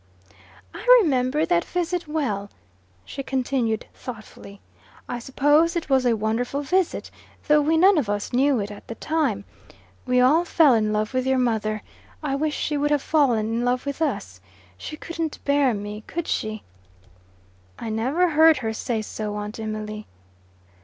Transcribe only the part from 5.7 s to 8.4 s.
it was a wonderful visit, though we none of us